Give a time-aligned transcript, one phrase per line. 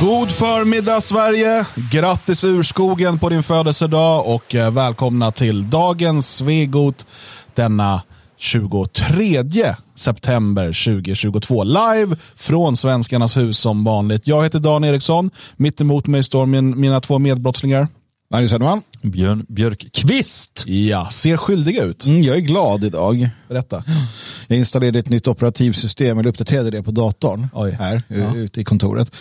[0.00, 1.66] God förmiddag Sverige!
[1.90, 7.06] Grattis Urskogen på din födelsedag och eh, välkomna till dagens Svegot
[7.54, 8.02] denna
[8.36, 11.64] 23 september 2022.
[11.64, 14.26] Live från Svenskarnas hus som vanligt.
[14.26, 15.30] Jag heter Dan Eriksson.
[15.56, 17.88] Mitt emot mig står min, mina två medbrottslingar.
[18.30, 18.82] Magnus Hedman.
[19.02, 20.64] Björn Björkqvist.
[20.66, 22.06] Ja, ser skyldiga ut.
[22.06, 23.28] Mm, jag är glad idag.
[23.48, 23.84] Berätta.
[24.48, 27.70] Jag installerade ett nytt operativsystem, eller uppdaterade det på datorn Oj.
[27.80, 28.34] här Ja.
[28.36, 29.12] ute i kontoret.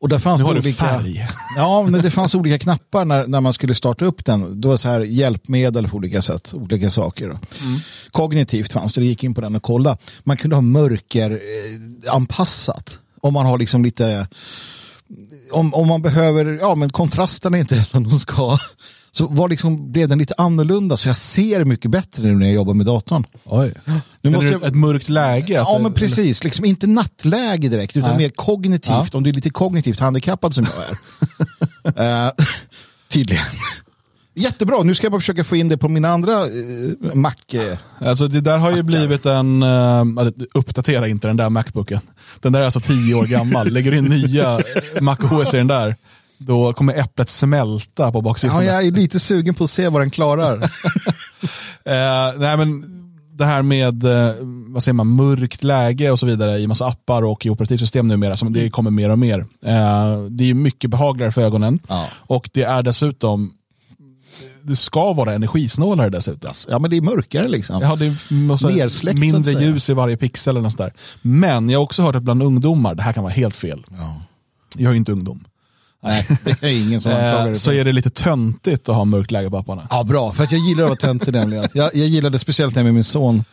[0.00, 1.26] Och där fanns Nu det har du olika, färg.
[1.56, 4.60] Ja, men det fanns olika knappar när, när man skulle starta upp den.
[4.60, 7.28] Då var det så här hjälpmedel på olika sätt, olika saker.
[7.28, 7.38] Då.
[8.10, 9.98] Kognitivt fanns det, det gick in på den och kolla.
[10.24, 12.98] Man kunde ha mörker eh, anpassat.
[13.20, 14.28] Om man har liksom lite,
[15.52, 18.58] om, om man behöver, ja men kontrasterna inte är som de ska.
[19.18, 22.54] Så var liksom, blev den lite annorlunda så jag ser mycket bättre nu när jag
[22.54, 23.24] jobbar med datorn.
[23.44, 23.74] Oj.
[24.22, 25.52] Nu måste jag- ett mörkt läge?
[25.52, 28.18] Ja men precis, liksom inte nattläge direkt utan Nej.
[28.18, 28.90] mer kognitivt.
[28.90, 29.06] Ja.
[29.12, 30.98] Om du är lite kognitivt handikappad som jag är.
[32.26, 32.30] Eh,
[33.08, 33.44] tydligen.
[34.34, 37.34] Jättebra, nu ska jag bara försöka få in det på mina andra uh, Mac.
[37.52, 37.78] eh.
[38.08, 42.00] Alltså det där har ju blivit en, uh, uppdatera inte den där Macbooken.
[42.40, 43.68] Den där är alltså tio år gammal.
[43.70, 44.60] Lägger in nya
[45.00, 45.96] MacOS i den där,
[46.38, 48.56] då kommer äpplet smälta på baksidan.
[48.56, 50.70] Ja, jag är lite sugen på att se vad den klarar.
[51.84, 52.84] Eh, nej, men
[53.32, 54.34] det här med eh,
[54.66, 58.36] vad säger man, mörkt läge och så vidare i massa appar och i operativsystem numera,
[58.36, 59.38] som det kommer mer och mer.
[59.64, 62.06] Eh, det är mycket behagligare för ögonen Ja.
[62.16, 63.52] och det är dessutom
[64.62, 66.52] det ska vara energisnålare dessutom.
[66.68, 67.82] Ja men det är mörkare liksom.
[67.82, 70.92] Ja, det är Nersläckt, mindre ljus i varje pixel eller något där.
[71.22, 73.84] Men jag har också hört att bland ungdomar, det här kan vara helt fel.
[73.90, 74.20] Ja.
[74.76, 75.44] Jag är ju inte ungdom.
[76.02, 76.26] Nej,
[76.60, 79.30] det är ingen som anklagar Eh, dig så är det lite töntigt att ha mörkt
[79.30, 79.86] läge på apparna.
[79.90, 81.68] Ja bra, för att jag gillar att vara töntig nämligen.
[81.74, 83.44] Jag, jag gillade speciellt när jag med min son.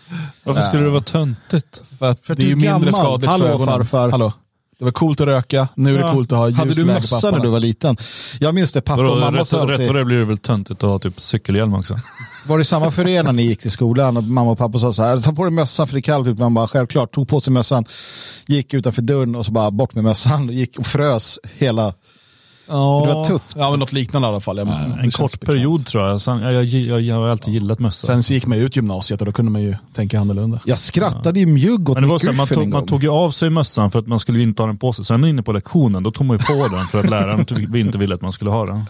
[0.43, 1.81] Varför skulle det vara töntigt?
[1.99, 3.67] För att För att det är ju mindre skadligt Hallå, för ögonen.
[3.67, 4.09] farfar.
[4.11, 4.33] Hallå.
[4.79, 6.13] Det var coolt att röka, nu är det Ja.
[6.13, 7.97] coolt att ha ljust Hade du mössa när du var liten?
[8.39, 10.83] Jag minns det, pappa och mamma rätt, sa rätt vad det blir det väl töntigt
[10.83, 11.99] att ha typ cykelhjälm också?
[12.47, 14.93] Var det samma för er när ni gick till skolan och mamma och pappa sa
[14.93, 16.41] så här, ta på dig mössan för det är kallt ute.
[16.41, 17.85] Man bara, självklart, tog på sig mössan,
[18.47, 21.93] gick utanför dörren och så bara bort med mössan och gick och frös hela.
[22.67, 23.53] Ja, Det var tufft.
[23.55, 24.57] Ja, men något liknande i alla fall.
[24.57, 25.45] Jag, det En kort bekant.
[25.45, 26.21] period tror jag.
[26.21, 28.07] Sen, jag, jag, jag, jag har alltid gillat mössa.
[28.07, 30.59] Sen så gick man ut gymnasiet och då kunde man ju tänka annorlunda.
[30.65, 33.09] Jag skrattade ju mjugg åt men det var så här, man, tog, man tog ju
[33.09, 35.05] av sig mössan för att man skulle inte ha den på sig.
[35.05, 37.45] Sen inne på lektionen, då tog man ju på den för att läraren
[37.75, 38.83] inte ville att man skulle ha den.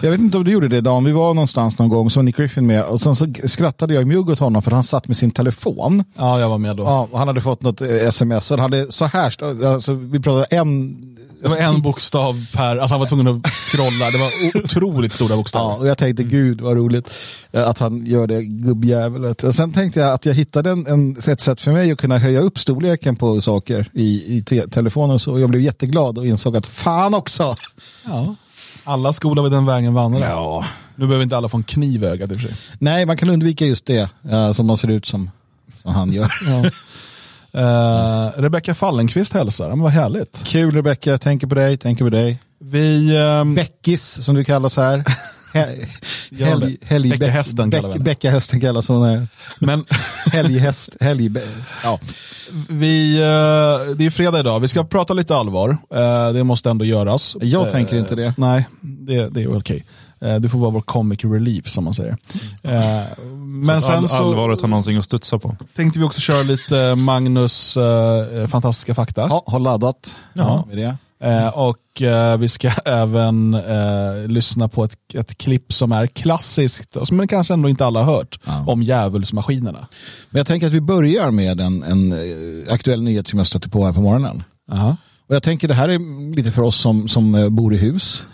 [0.00, 2.22] Jag vet inte om du gjorde det Dan, vi var någonstans någon gång så var
[2.24, 5.16] Nick Griffin med och sen så skrattade jag mjugg åt honom för han satt med
[5.16, 6.04] sin telefon.
[6.16, 6.82] Ja, jag var med då.
[6.82, 10.44] Ja, han hade fått något eh, sms och han hade så här, alltså, vi pratade
[10.44, 10.96] en...
[11.42, 14.10] Det var en bokstav per, alltså han var tvungen att scrolla.
[14.10, 14.30] Det var
[14.64, 15.78] otroligt stora Ja, bokstäver.
[15.80, 17.10] och jag tänkte gud vad roligt
[17.52, 19.24] eh, att han gör det, gubbjävel.
[19.24, 22.18] Och sen tänkte jag att jag hittade en, en, ett sätt för mig att kunna
[22.18, 25.14] höja upp storleken på saker i, i te telefonen.
[25.14, 27.56] och Så och jag blev jätteglad och insåg att fan också.
[28.04, 28.34] Ja.
[28.88, 30.30] Alla skola vid den vägen vandrar.
[30.30, 30.64] Ja.
[30.96, 32.56] Nu behöver inte alla få en kniv i ögat i och för sig.
[32.78, 35.30] Nej, man kan undvika just det eh, som man ser ut som,
[35.82, 36.30] som han gör.
[36.46, 36.70] Ja.
[37.54, 40.42] Uh, Rebecka Fallenkvist hälsar, men vad härligt.
[40.44, 42.38] Kul Rebecka, tänker på dig, tänker på dig.
[42.58, 45.04] Vi, ehm, Beckis som du kallas här.
[46.30, 48.04] Helg- helg- Bäckahästen kallar Beck- henne.
[48.04, 49.28] Bäckahästen kallas hon
[49.58, 49.84] men
[50.32, 51.30] Helghäst, helg...
[51.84, 51.98] Ja.
[52.68, 55.78] vi, eh, det är fredag idag, vi ska prata lite allvar.
[55.94, 57.36] Eh, det måste ändå göras.
[57.40, 58.34] Jag Eh, tänker inte det.
[58.36, 59.84] Nej, det, det är okej.
[60.20, 62.16] Eh, du får vara vår comic relief som man säger.
[62.62, 63.02] Eh,
[63.64, 65.56] men Så sen så allvaret har någonting att studsa på.
[65.76, 69.26] tänkte vi också köra lite Magnus eh, fantastiska fakta.
[69.30, 70.16] Ja, har laddat.
[70.32, 70.64] Ja.
[70.68, 70.96] Med det.
[71.22, 76.96] Eh, och eh, vi ska även eh, lyssna på ett, ett klipp som är klassiskt,
[76.96, 78.64] och som kanske ändå inte alla har hört, Ja.
[78.66, 79.88] om djävulsmaskinerna.
[80.30, 82.14] Men jag tänker att vi börjar med en, en
[82.70, 84.42] aktuell nyhet som jag stötte på här på morgonen.
[84.72, 84.96] Aha.
[85.28, 88.26] Och jag tänker det här är lite för oss som, som bor i hus.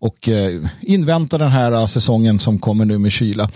[0.00, 3.50] Och eh, inväntar den här eh, säsongen som kommer nu med kyla.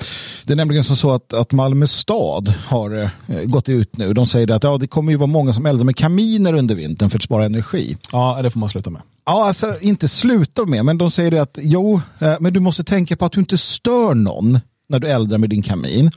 [0.44, 4.12] Det är nämligen som så att, att Malmö stad har eh, gått ut nu.
[4.12, 7.11] De säger att ja, det kommer ju vara många som eldar med kaminer under vintern
[7.11, 7.96] för att spara energi.
[8.12, 9.02] Ja, det får man sluta med.
[9.26, 12.00] Ja, alltså inte sluta med, men de säger det att jo,
[12.41, 15.62] men du måste tänka på att du inte stör någon när du eldar med din
[15.62, 16.11] kamin.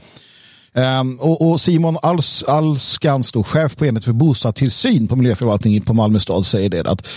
[0.77, 5.93] Ehm, och, och Simon Als, Alskans, då, chef på enhet för bostadstillsyn på miljöförvaltningen på
[5.93, 7.07] Malmö stad, säger det att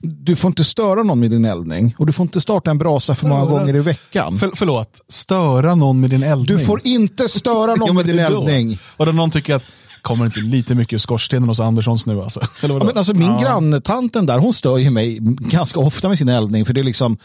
[0.00, 3.14] du får inte störa någon med din eldning och du får inte starta en brasa
[3.14, 3.58] för många Störa?
[3.58, 4.38] gånger i veckan.
[4.38, 6.58] För, förlåt, störa någon med din eldning?
[6.58, 8.78] Du får inte störa någon Ja, med din eldning.
[8.96, 9.62] Och då någon tycker att,
[10.02, 12.40] kommer inte lite mycket ur skorstenen hos Anderssons nu alltså?
[12.62, 16.28] Eller Ja, men alltså min granntanten där, hon stör ju mig ganska ofta med sin
[16.28, 17.18] eldning för det är liksom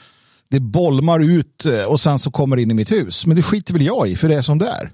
[0.49, 3.25] det bolmar ut eh, och sen så kommer det in i mitt hus.
[3.25, 4.91] Men det skiter väl jag i för det är som det är.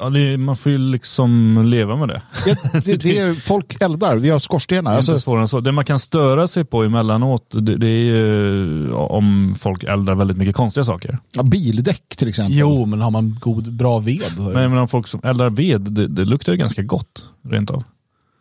[0.00, 2.22] Ja, det, man får ju liksom leva med det.
[2.44, 4.90] Det, det, det är, folk eldar, vi har skorstenar.
[4.90, 5.60] Det är Alltså, inte svårare än så.
[5.60, 10.36] Det man kan störa sig på emellanåt, det, det är ju om folk eldar väldigt
[10.36, 11.18] mycket konstiga saker.
[11.32, 12.58] ja, bildäck till exempel.
[12.58, 14.38] Jo, men har man god, bra ved?
[14.38, 17.84] Men jag menar, folk som eldar ved, det, det luktar ju ganska gott, rent av.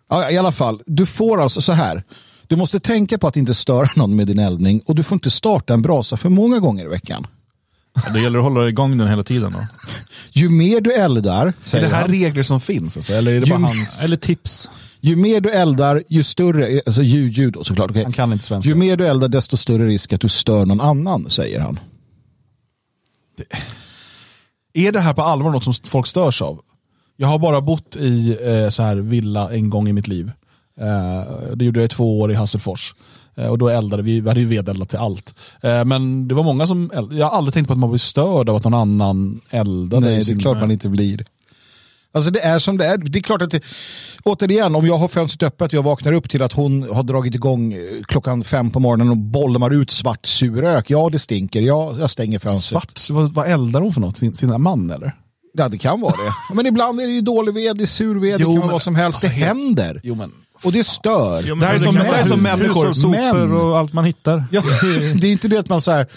[0.10, 2.03] Ja, I alla fall, du får alltså så här.
[2.48, 5.30] Du måste tänka på att inte störa någon med din eldning och du får inte
[5.30, 7.27] starta en brasa för många gånger i veckan.
[8.05, 9.67] Ja, Det gäller att hålla igång den hela tiden då.
[10.31, 12.97] Ju mer du eldar, Är det här han, regler som finns?
[12.97, 14.03] Alltså, eller är det Ju- bara hans...
[14.03, 14.69] Eller tips.
[15.01, 17.91] ju mer du eldar, ju större, alltså ljud, ljud då, såklart.
[17.91, 18.03] okej.
[18.03, 18.69] Han kan inte svenska.
[18.69, 21.79] Ju mer du eldar, desto större risk att du stör någon annan, säger han.
[24.73, 26.59] Är det här på allvar något som folk störs av?
[27.17, 30.31] Jag har bara bott i eh, så här villa en gång i mitt liv.
[30.79, 32.93] Eh, det gjorde jag i två år i Hasselfors.
[33.38, 35.34] Eh, och då eldade vi, vi hade ju vedeldat till allt.
[35.62, 38.00] Eh, men det var många som, eld- jag har aldrig tänkt på att man blir
[38.00, 40.06] störd av att någon annan eldade.
[40.06, 41.25] Nej, det är klart man inte blir.
[42.12, 42.98] Alltså det är som det är.
[42.98, 43.62] Det är klart att det,
[44.24, 47.36] återigen, om jag har fönstret öppet och jag vaknar upp till att hon har dragit
[47.36, 50.89] igång eh, klockan fem på morgonen och bolmar ut svart surök.
[50.89, 51.62] Ja, det stinker.
[51.62, 52.98] Ja, jag stänger fönstret.
[52.98, 54.18] Svart, vad, vad eldar hon för något?
[54.18, 55.16] Sin, sina man eller?
[55.54, 56.56] Ja, det kan vara det.
[56.56, 58.66] Men ibland är det ju dålig ved, det är sur ved, det Jo, kan vara
[58.66, 59.24] men- vad som helst.
[59.24, 60.00] alltså, det händer.
[60.04, 60.31] Jo men,
[60.63, 61.44] Och det stör.
[61.48, 63.09] Ja, Det här är det som- det här är som människor.
[63.09, 64.45] Men- och allt man hittar.
[64.51, 64.62] Ja,
[65.21, 66.07] det är inte det att man så här...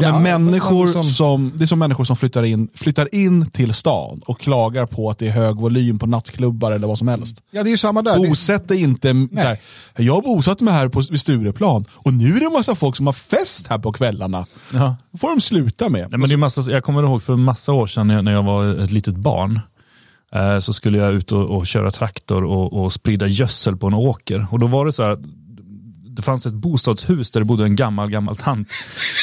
[0.00, 3.74] Ja, men människor som- som, det är som människor som flyttar in, flyttar in till
[3.74, 7.36] stan och klagar på att det är hög volym på nattklubbar eller vad som helst.
[7.50, 8.18] Ja, det är ju samma där.
[8.18, 9.08] Det- Bosätt dig inte.
[9.32, 9.58] Så här,
[9.96, 12.96] jag har bosatt mig här på, vid Stureplan och nu är det en massa folk
[12.96, 14.46] som har fest här på kvällarna.
[14.72, 14.96] Ja.
[15.12, 16.10] Det får de sluta med.
[16.10, 18.32] Nej, men det är massa, jag kommer ihåg för massa år sedan när jag, när
[18.32, 19.60] jag var ett litet barn.
[20.34, 23.94] Eh, så skulle jag ut och, och köra traktor och, och sprida gödsel på en
[23.94, 24.46] åker.
[24.50, 25.18] Och då var det så här,
[26.16, 28.68] det fanns ett bostadshus där det bodde en gammal, gammal tant.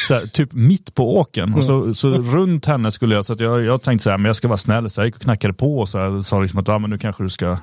[0.10, 1.54] Här, typ mitt på åkern.
[1.54, 4.26] Och så, så runt henne skulle jag, så att jag, jag tänkte så här, men
[4.26, 4.90] jag ska vara snäll.
[4.90, 6.98] Så jag gick och knackade på och så här, sa liksom att ja, men nu
[6.98, 7.58] kanske du ska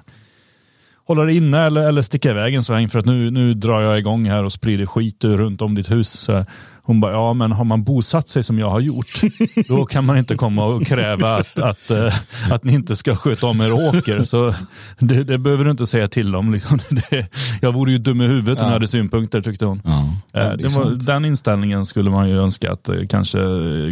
[1.05, 3.99] hålla dig inne eller, eller sticka iväg en sväng för att nu, nu drar jag
[3.99, 6.09] igång här och sprider skit runt om ditt hus.
[6.09, 6.47] Så här,
[6.87, 9.21] hon bara, ja men har man bosatt sig som jag har gjort,
[9.69, 12.15] då kan man inte komma och kräva att, att, eh,
[12.51, 14.25] att ni inte ska sköta om er åker.
[14.25, 14.55] Så
[14.99, 16.53] det, det behöver du inte säga till om.
[16.53, 16.79] Liksom.
[17.11, 17.27] Det,
[17.61, 19.83] jag vore ju dum i huvudet om jag hade synpunkter tyckte hon.
[19.85, 20.07] Ja,
[20.37, 23.39] Eh, det är det var, den inställningen skulle man ju önska att eh, kanske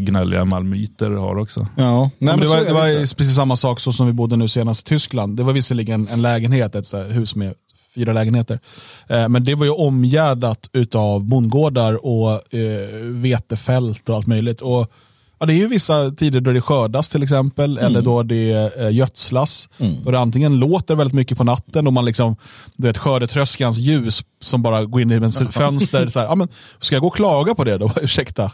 [0.01, 1.69] gnälliga malmöiter har också.
[1.77, 4.49] Ja, nej, men det var, det var precis samma sak så som vi bodde nu
[4.49, 5.37] senast i Tyskland.
[5.37, 7.55] Det var visserligen en lägenhet, ett så här hus med
[7.95, 8.61] fyra lägenheter.
[9.09, 14.61] Eh, men det var ju omgärdat utav bondgårdar och eh, vetefält och allt möjligt.
[14.61, 14.93] Och,
[15.39, 18.91] ja, det är ju vissa tider då det skördas till exempel, eller då det eh,
[18.91, 19.69] gödslas.
[20.05, 22.37] Och det antingen låter väldigt mycket på natten och man liksom,
[22.77, 26.09] du vet skördetröskans ljus som bara går in i ett fönster.
[26.11, 26.49] Så här, ja, men,
[26.81, 27.91] ska jag gå och klaga på det då?
[28.03, 28.53] Ursäkta.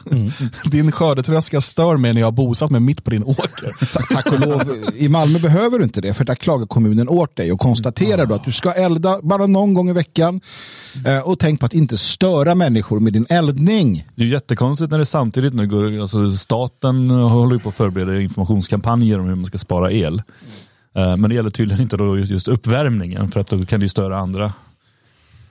[0.65, 3.71] Din skördetröska stör mig när jag har bosatt mig mitt på din åker.
[3.93, 4.62] Ta- Tack och lov,
[4.97, 8.35] i Malmö behöver du inte det för där klagar kommunen åt dig och konstaterar då
[8.35, 10.41] att du ska elda bara någon gång i veckan
[11.06, 14.06] eh, och tänk på att inte störa människor med din eldning.
[14.15, 16.69] Det är ju jättekonstigt när det samtidigt nu går, alltså staten
[17.31, 20.22] håller ju på att förbereda informationskampanjer om hur man ska spara el.
[20.94, 23.88] Eh, Men det gäller tydligen inte då just uppvärmningen för att då kan det ju
[23.88, 24.52] störa andra.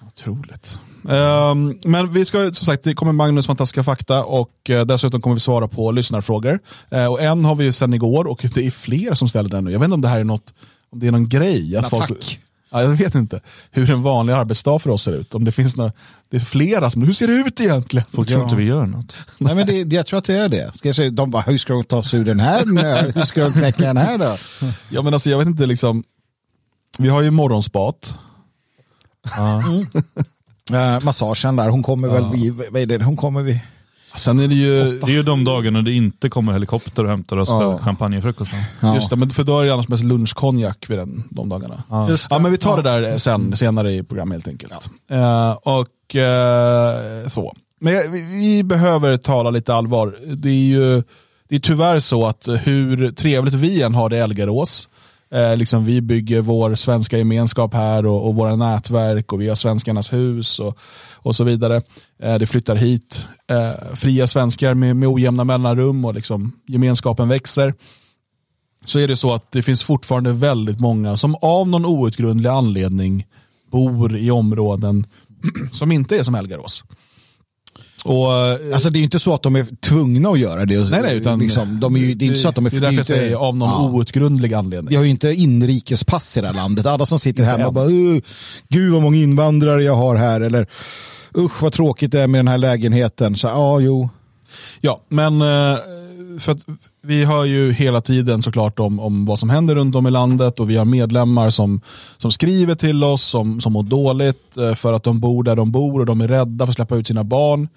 [0.08, 0.78] Otroligt.
[1.10, 5.36] Ehm, men vi ska, som sagt, det kommer Magnus fantastiska fakta och eh, dessutom kommer
[5.36, 6.60] vi svara på lyssnarfrågor.
[6.90, 9.66] Eh, och en har vi ju sedan igår och det är fler som ställer den
[9.66, 9.72] nu.
[9.72, 10.54] Jag vet inte om det här är något,
[10.92, 11.78] om det är någon grej.
[11.78, 12.40] Att En folk, attack.
[12.70, 15.36] Ja, jag vet inte hur en vanlig arbetsdag för oss ser ut.
[15.36, 15.92] Om det finns några,
[16.30, 18.06] det är flera som, hur ser det ut egentligen?
[18.12, 19.14] Folk tror inte vi gör något.
[19.38, 20.72] Nej, men det, jag tror att det är det.
[20.76, 22.66] Ska jag säga, de bara, hur ska de ta sig ur den här?
[22.66, 23.12] nu?
[23.16, 24.38] Hur ska de knäcka den här då?
[24.90, 26.04] Ja men alltså jag vet inte liksom,
[27.00, 28.16] vi har ju morgonspat.
[29.40, 33.60] Uh, massagen där, hon kommer väl vid, vad är det, hon kommer vid
[34.16, 37.38] Sen är det ju, Det är ju de dagarna det inte kommer helikopter och hämtar
[37.38, 37.60] oss Ja.
[37.78, 38.60] för champagnefrukosten.
[38.82, 38.96] Ja.
[38.96, 41.84] just det, men för då är det annars mest lunchkonjak vid den, de dagarna.
[41.90, 42.10] Ja.
[42.30, 44.74] Ja, men vi tar det där sen, senare i programmet helt enkelt.
[45.12, 47.54] Eh, och eh, så.
[47.80, 50.16] Men jag- vi, vi behöver tala lite allvar.
[50.36, 51.04] Det är ju
[51.50, 54.90] det är tyvärr så att hur trevligt vi än har det i Elgarås,
[55.34, 59.56] eh, liksom vi bygger vår svenska gemenskap här och, och våra nätverk och vi har
[59.56, 60.78] Svenskarnas hus och,
[61.16, 61.82] och så vidare.
[62.24, 67.74] Eh, det flyttar hit eh, fria svenskar med, med ojämna mellanrum och liksom gemenskapen växer
[68.86, 73.26] så är det så att det finns fortfarande väldigt många som av någon outgrundlig anledning
[73.72, 75.06] bor i områden
[75.72, 76.84] som inte är som Helgarås.
[78.06, 80.90] Och, eh, Alltså det är ju inte så att de är tvungna att göra det.
[80.92, 82.78] nej, nej, utan liksom, de är ju, det är inte så att de är det
[82.78, 83.90] är därför jag säger av någon Ja.
[83.92, 84.90] outgrundlig anledning.
[84.90, 86.86] Vi har ju inte inrikespass i det här landet.
[86.86, 88.20] Alla som sitter hemma och bara "Uh,
[88.70, 90.42] Gud vad många invandrare jag har här.
[90.42, 90.68] Eller
[91.38, 93.36] usch vad tråkigt det är med den här lägenheten.
[93.36, 94.10] Så ja, jo.
[94.82, 95.78] Ja, men eh,
[96.40, 96.58] för
[97.02, 100.60] vi hör ju hela tiden såklart om, om vad som händer runt om i landet
[100.60, 101.82] och vi har medlemmar som,
[102.18, 105.72] som skriver till oss som, som mår dåligt eh, för att de bor där de
[105.72, 107.68] bor och de är rädda för att släppa ut sina barn.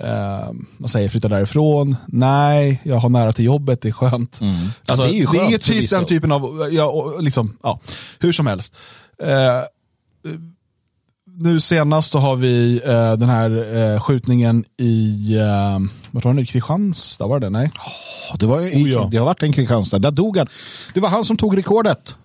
[0.00, 1.96] Eh, man säger flytta därifrån.
[2.06, 4.40] Nej, jag har nära till jobbet, det är skönt.
[4.40, 4.56] Mm.
[4.86, 7.80] Alltså, det är ju det är skönt ju typ den typen av, ja, liksom, ja,
[8.18, 8.74] hur som helst.
[9.22, 9.62] Eh,
[11.38, 15.78] nu senast så har vi eh, den här eh, skjutningen i, eh,
[16.10, 17.50] vad var det nu, Kristianstad var det?
[17.50, 17.70] Nej.
[18.38, 19.08] Det, var, ju- Oh, ja.
[19.10, 19.98] det har varit en Kristianstad.
[19.98, 20.46] Där dog han.
[20.94, 22.16] Det var han som tog rekordet.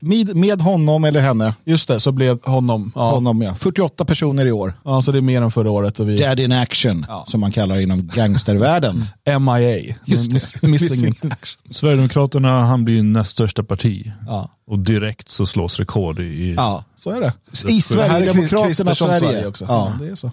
[0.00, 1.54] Med, med honom eller henne.
[1.64, 3.54] Just det, så blev honom, ja, Honom, ja.
[3.54, 4.72] 48 personer i år.
[4.84, 7.24] ja så det är mer än förra året och vi, Dead in action, Ja.
[7.28, 9.04] som man kallar inom gangstervärlden.
[9.40, 10.36] MIA, Just det.
[10.38, 11.62] Miss- missing in action.
[11.74, 14.12] Sverigedemokraterna, han blir näst största parti.
[14.26, 14.50] Ja.
[14.66, 16.54] Och direkt så slås rekord i...
[16.54, 17.32] ja, så är det.
[17.72, 19.46] I Sverigedemokraternas Kristerssons Sverige.
[19.46, 19.64] också.
[19.68, 19.92] Ja.
[20.00, 20.30] Ja, det är så.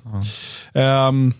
[0.73, 1.33] Ehm,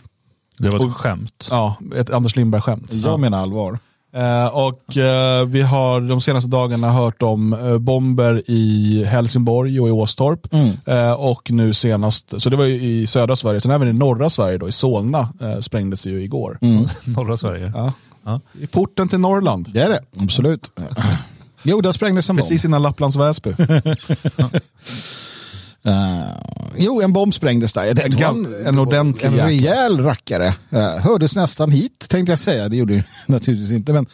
[0.58, 1.48] Det var ett Och- skämt.
[1.50, 2.92] ja, ett Anders Lindberg-skämt.
[2.92, 3.78] Jag menar allvar.
[4.16, 9.88] Eh, och eh, vi har de senaste dagarna hört om eh, bomber i Helsingborg och
[9.88, 10.52] i Åstorp.
[10.52, 10.76] Mm.
[10.86, 14.30] Eh, och nu senast, så det var ju i södra Sverige, sen även i norra
[14.30, 16.58] Sverige då, i Solna eh, sprängdes ju igår.
[17.04, 17.72] Norra Sverige.
[17.74, 17.92] Ja.
[18.24, 18.40] Ja.
[18.60, 20.70] I porten till Norrland, Det är det, absolut.
[21.62, 22.42] Jo, där sprängdes en bomb.
[22.48, 23.50] precis innan Lapplands Väsby.
[25.86, 26.28] Eh,
[26.76, 27.94] jo, en bomb sprängdes där.
[27.94, 30.54] Det gan- en ordentlig En rejäl rackare.
[30.72, 32.68] Uh, hördes nästan hit, tänkte jag säga.
[32.68, 33.92] Det gjorde det naturligtvis inte.
[33.92, 34.06] Men,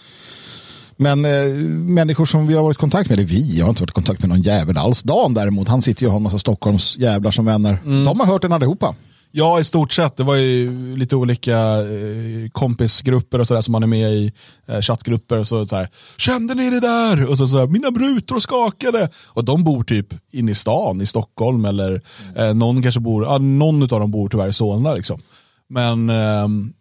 [0.96, 1.54] men eh,
[1.88, 3.92] människor som vi har varit i kontakt med, eller vi, jag har inte varit i
[3.92, 5.02] kontakt med någon jävel alls.
[5.02, 7.78] Dan däremot, han sitter ju och har en massa Stockholms jävlar som vänner.
[7.84, 8.04] Mm.
[8.04, 8.94] De har hört den allihopa.
[9.34, 10.16] Ja, i stort sett.
[10.16, 14.32] Det var ju lite olika eh, kompisgrupper och sådär som man är med i.
[14.66, 15.88] Eh, chattgrupper och så, så här.
[16.16, 17.26] Kände ni det där?
[17.26, 19.08] Och så, så här, mina brutor skakade.
[19.26, 22.00] Och de bor typ inne i stan i Stockholm eller
[22.36, 25.20] eh, någon kanske bor, ja, någon av dem bor tyvärr i Solna liksom.
[25.68, 26.72] Men ehm,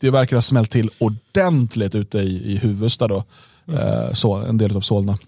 [0.00, 3.24] det verkar ha smällt till ordentligt ute i, i Huvudsta då.
[3.72, 5.18] Eh, så, en del av Solna.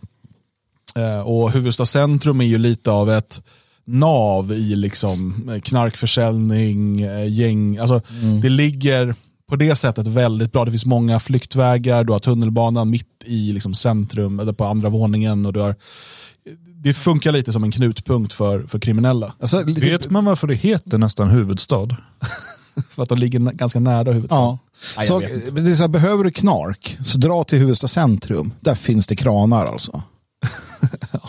[0.97, 3.41] Eh, och Huvudsta centrum är ju lite av ett
[3.89, 7.79] nav i liksom eh, knarkförsäljning, eh, gäng.
[7.79, 8.01] Alltså,
[8.43, 9.15] Det ligger
[9.49, 10.65] på det sättet väldigt bra.
[10.65, 15.47] Det finns många flyktvägar, du har tunnelbanan mitt i liksom centrum, eller på andra våningen.
[15.47, 15.75] Och du har,
[16.83, 19.35] det funkar lite som en knutpunkt för, för kriminella.
[19.41, 21.89] Alltså, lite, Vet man varför det heter nästan huvudstad?
[22.91, 24.45] För att de ligger ganska nära huvudstaden.
[24.45, 24.59] Ja.
[24.97, 28.53] Nej, Så, det är så här, behöver du knark, så dra till Huvudsta centrum.
[28.61, 30.03] Där finns det kranar alltså.
[31.13, 31.21] Ja.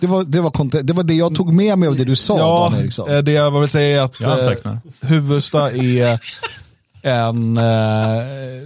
[0.00, 2.38] Det var det, var, det, var det jag tog med mig av det du sa,
[2.38, 3.10] Ja, Dan Eriksson.
[3.10, 4.76] eh, det jag vill säga är att eh.
[5.00, 6.18] Huvudsta är
[7.02, 7.62] en, eh,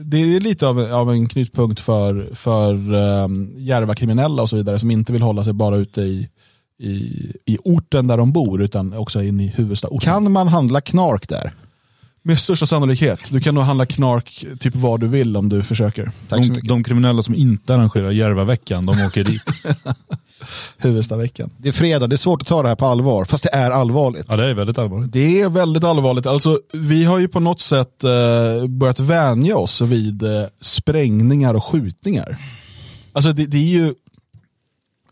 [0.02, 4.90] det är lite av, av en knutpunkt för, för um, Järva-kriminella och så vidare som
[4.90, 6.28] inte vill hålla sig bara ute i,
[6.78, 6.92] i,
[7.46, 9.98] i orten där de bor utan också in i huvudstaden.
[9.98, 11.52] Kan man handla knark där?
[12.22, 13.20] Med största sannolikhet.
[13.30, 16.10] Du kan nog handla knark typ vad du vill om du försöker.
[16.28, 19.42] De, de kriminella som inte arrangerar Järvaveckan, de åker dit.
[20.76, 21.50] Huvudstadveckan.
[21.56, 23.70] Det är fredag, det är svårt att ta det här på allvar, fast det är
[23.70, 24.26] allvarligt.
[24.28, 25.12] Ja, det är väldigt allvarligt.
[25.12, 26.26] Det är väldigt allvarligt.
[26.26, 31.64] Alltså, vi har ju på något sätt eh, börjat vänja oss vid eh, sprängningar och
[31.64, 32.38] skjutningar.
[33.12, 33.94] Alltså det, det är ju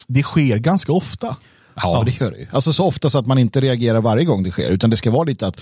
[0.06, 1.36] det sker ganska ofta.
[1.82, 2.46] Ja, det gör det ju.
[2.50, 5.10] Alltså så ofta så att man inte reagerar varje gång det sker, utan det ska
[5.10, 5.60] vara lite att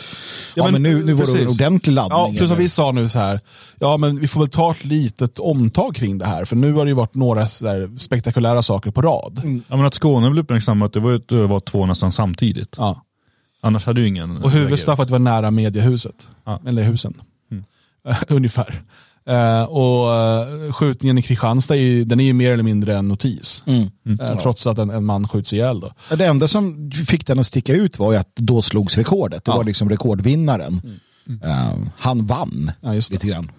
[0.55, 2.35] ja, men, nu, nu var det en ordentlig laddning.
[2.35, 3.41] Ja, plus att vi sa nu så här,
[3.79, 6.85] ja men vi får väl ta ett litet omtag kring det här, för nu har
[6.85, 9.41] det ju varit några så där spektakulära saker på rad.
[9.69, 12.75] Ja, men att Skåne blev uppmärksammat, det var ju att det var två nästan samtidigt.
[12.79, 13.05] Ja.
[13.63, 16.29] Annars hade ju ingen Och det var nära mediehuset.
[16.45, 16.61] Ja.
[16.67, 17.15] Eller husen.
[18.29, 18.83] Ungefär.
[19.29, 20.07] Eh, och
[20.67, 23.63] uh, skjutningen i Kristianstad är ju, den är ju mer eller mindre en notis.
[23.67, 23.91] Mm.
[24.21, 25.81] Eh, Trots att en, en man skjuts ihjäl.
[25.81, 25.93] Då.
[26.17, 29.45] Det enda som fick den att sticka ut var ju att då slogs rekordet.
[29.45, 29.57] Det Ja.
[29.57, 30.81] var liksom rekordvinnaren.
[31.45, 33.51] Eh, han vann Ja, lite grann.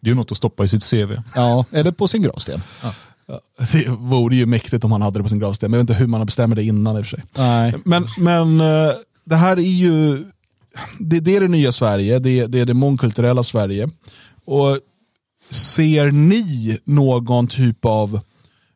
[0.00, 1.12] Det är ju något att stoppa i sitt CV.
[1.34, 2.62] Ja, eller på sin gravsten.
[2.82, 2.92] Ja,
[3.72, 6.00] Det vore ju mäktigt om han hade det på sin gravsten, men jag vet inte
[6.00, 7.24] hur man bestämmer det innan i och för sig.
[7.36, 7.74] Nej.
[7.84, 8.90] Men, men eh,
[9.24, 10.24] det här är ju,
[10.98, 13.88] det, det är det nya Sverige, det, det är det mångkulturella Sverige.
[14.44, 14.78] Och
[15.50, 18.20] ser ni någon typ av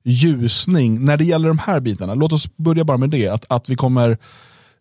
[0.05, 2.15] ljusning när det gäller de här bitarna?
[2.15, 4.19] Låt oss börja bara med det, att, att vi kommer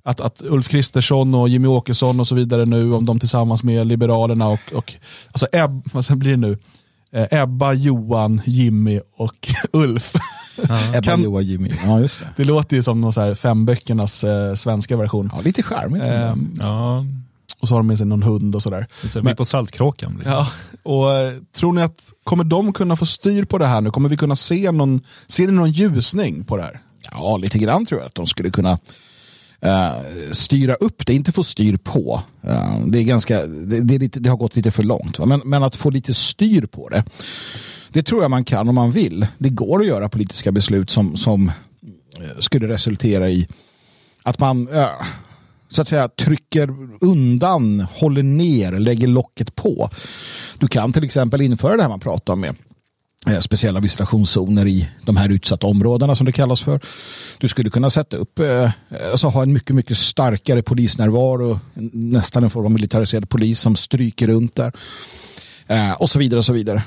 [0.03, 3.87] att, att Ulf Kristersson och Jimmy Åkesson och så vidare nu, om de tillsammans med
[3.87, 4.93] Liberalerna och, och
[5.31, 6.57] alltså Eb, vad sen blir det nu?
[7.13, 10.13] Eh, Ebba, Johan, Jimmy och Ulf.
[10.93, 11.71] Ebba, Kan- Joa, Jimmy.
[11.85, 12.27] Ja, just det.
[12.37, 15.29] Det låter ju som någon så här femböckernas eh, svenska version.
[15.33, 16.03] Ja, lite charmigt.
[16.03, 17.05] Ehm, Ja,
[17.61, 18.87] och så har de med sig någon hund och sådär.
[19.15, 20.21] är vi på Saltkråkan.
[20.23, 20.29] det.
[20.29, 20.47] Ja,
[20.83, 23.91] och eh, tror ni att, kommer de kunna få styr på det här nu?
[23.91, 26.81] Kommer vi kunna se någon, ser ni någon ljusning på det här?
[27.11, 28.71] Ja, lite grann tror jag att de skulle kunna
[29.65, 32.21] uh, styra upp det, inte få styr på.
[32.47, 35.19] Uh, det, är ganska, det, det, är lite, det har gått lite för långt.
[35.19, 35.25] Va?
[35.25, 37.03] Men, men att få lite styr på det,
[37.89, 39.27] det tror jag man kan om man vill.
[39.37, 41.51] Det går att göra politiska beslut som, som
[42.39, 43.47] skulle resultera i
[44.23, 44.67] att man
[45.71, 46.69] så att säga trycker
[47.01, 49.89] undan, håller ner, lägger locket på.
[50.59, 52.55] Du kan till exempel införa det här man pratar om med
[53.27, 56.79] eh, speciella visitationszoner i de här utsatta områdena som det kallas för.
[57.37, 58.71] Du skulle kunna sätta upp, eh,
[59.11, 61.59] alltså ha en mycket, mycket starkare polisnärvaro,
[61.93, 64.73] nästan en form av militariserad polis som stryker runt där.
[65.67, 66.83] Eh, och så vidare och så vidare.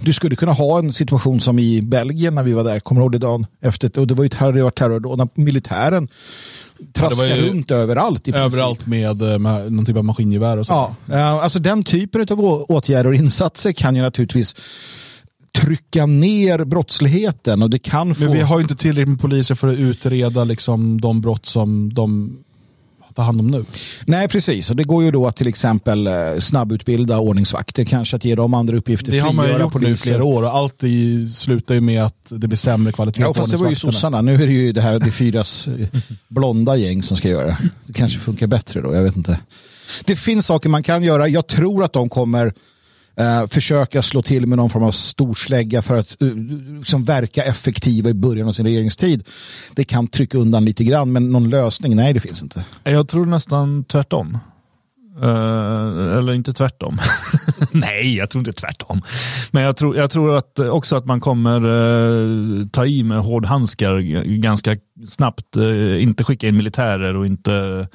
[0.00, 3.04] du skulle kunna ha en situation som i Belgien när vi var där, kommer du
[3.04, 6.08] ihåg det dagen efter, och det var ju terror, terror när militären
[6.92, 8.28] traskar ja, runt överallt.
[8.28, 10.94] Överallt med, eh, med någon typ av maskingevär och så.
[11.06, 14.56] Ja, alltså den typen av åtgärder och insatser kan ju naturligtvis
[15.54, 18.24] trycka ner brottsligheten och det kan få...
[18.24, 21.94] Men vi har ju inte tillräckligt med poliser för att utreda liksom, de brott som
[21.94, 22.38] de
[23.12, 23.64] ta hand om nu.
[24.06, 24.70] Nej, precis.
[24.70, 28.54] Och det går ju då att till exempel eh, snabbutbilda ordningsvakter, kanske att ge dem
[28.54, 29.12] andra uppgifter.
[29.12, 29.88] Det har man ju gjort poliser.
[29.88, 30.82] nu i flera år och allt
[31.34, 34.22] slutar ju med att det blir sämre kvalitet ja, fast det var ju sossarna.
[34.22, 35.86] Nu är det ju det här det fyras eh,
[36.28, 37.56] blonda gäng som ska göra.
[37.86, 39.40] Det kanske funkar bättre då, jag vet inte.
[40.04, 41.28] Det finns saker man kan göra.
[41.28, 42.52] Jag tror att de kommer
[43.20, 46.36] Uh, försöka slå till med någon form av storslägga för att uh,
[46.78, 49.28] liksom verka effektiva i början av sin regeringstid.
[49.72, 52.64] Det kan trycka undan lite grann, men någon lösning, nej det finns inte.
[52.84, 54.38] Jag tror nästan tvärtom.
[55.22, 56.98] Uh, eller inte tvärtom.
[57.70, 59.02] nej, jag tror inte tvärtom.
[59.50, 64.00] Men jag tror, jag tror att också att man kommer uh, ta i med hårdhandskar
[64.36, 64.76] ganska
[65.08, 65.56] snabbt.
[65.56, 67.88] Uh, inte skicka in militärer och inte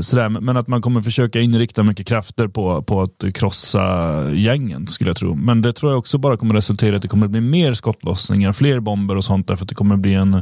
[0.00, 5.10] sådär, men att man kommer försöka inrikta mycket krafter på, på att krossa gängen skulle
[5.10, 5.34] jag tro.
[5.34, 8.52] Men det tror jag också bara kommer resultera i att det kommer bli mer skottlossningar,
[8.52, 10.34] fler bomber och sånt därför att det kommer bli en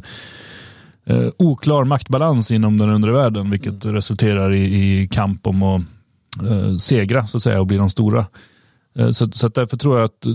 [1.04, 3.94] eh, oklar maktbalans inom den undre världen vilket mm.
[3.94, 5.82] resulterar i, i, kamp om att
[6.50, 8.26] eh, segra så att säga och bli de stora.
[8.98, 10.26] Eh, så, så därför tror jag att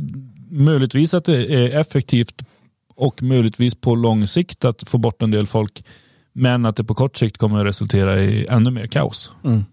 [0.49, 2.41] möjligtvis att det är effektivt
[2.95, 5.83] och möjligtvis på lång sikt att få bort en del folk
[6.39, 9.31] men att det på kort sikt kommer att resultera i ännu mer kaos.
[9.45, 9.63] Mm.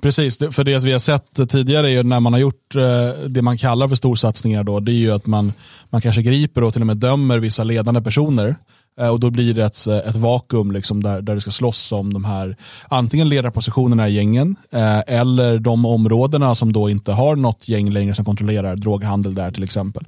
[0.00, 3.58] Precis, för det vi har sett tidigare är när man har gjort eh, det man
[3.58, 5.52] kallar för storsatsningar då, det är ju att man,
[5.90, 8.56] man kanske griper och till och med dömer vissa ledande personer
[9.00, 12.12] eh, och då blir det ett, ett vakuum liksom där, där det ska slåss om
[12.12, 12.56] de här
[12.88, 18.14] antingen ledarpositionerna i gängen eh, eller de områdena som då inte har något gäng längre
[18.14, 20.04] som kontrollerar droghandel där till exempel.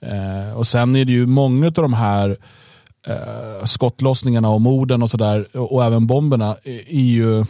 [0.00, 2.36] Eh, och sen är det ju många av de här
[3.06, 7.44] eh, skottlossningarna och morden och sådär och även bomberna är ju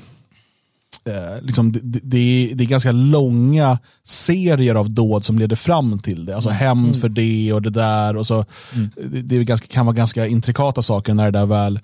[1.04, 5.98] eh, liksom, det, det, är, det är ganska långa serier av dåd som leder fram
[5.98, 6.34] till det.
[6.34, 6.58] Alltså mm.
[6.58, 7.00] hämnd mm.
[7.00, 8.16] för det och det där.
[8.16, 8.90] Och så, mm.
[8.96, 11.80] Det, det ganska, kan vara ganska intrikata saker när det där väl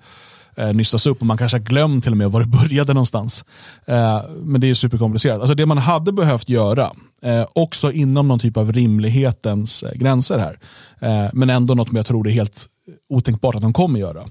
[0.55, 3.45] eh, nystas upp och man kanske har glömt till och med var det började någonstans.
[3.85, 5.39] Eh, men det är superkomplicerat.
[5.39, 10.39] Alltså det man hade behövt göra, eh, också inom någon typ av rimlighetens eh, gränser
[10.39, 10.59] här,
[10.99, 12.65] eh, men ändå något som jag tror det är helt
[13.09, 14.25] otänkbart att de kommer göra.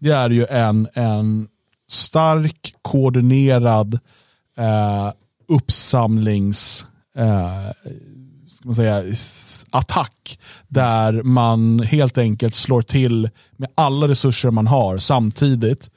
[0.00, 1.48] Det är ju en, en
[1.90, 3.98] stark, koordinerad
[4.58, 5.12] eh,
[5.48, 7.92] uppsamlings eh,
[8.62, 9.04] ska man säga,
[9.70, 15.90] attack där man helt enkelt slår till med alla resurser man har samtidigt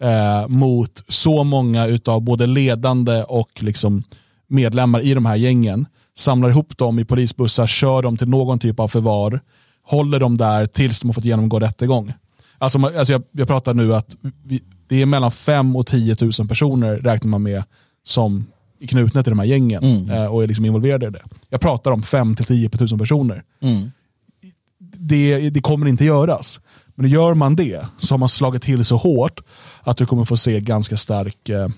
[0.00, 4.02] eh, mot så många av både ledande och liksom
[4.48, 5.86] medlemmar i de här gängen.
[6.16, 9.40] Samlar ihop dem i polisbussar, kör dem till någon typ av förvar
[9.88, 12.12] håller dem där tills de har fått genomgå rättegång.
[12.58, 16.48] Alltså, alltså jag, jag pratar nu att vi, det är mellan 5 och 10 000
[16.48, 17.64] personer räknar man med
[18.04, 18.46] som
[18.88, 20.10] knutna till de här gängen mm.
[20.10, 21.22] eh, och är liksom involverade i det.
[21.48, 23.42] Jag pratar om 5 till 10 000 personer.
[23.60, 23.90] Mm.
[24.98, 26.60] Det, det kommer inte göras.
[26.94, 29.40] Men gör man det så har man slagit till så hårt
[29.82, 31.68] att du kommer få se ganska stark eh,